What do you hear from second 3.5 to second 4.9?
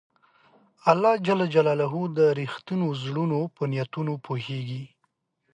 نیتونه پوهېږي.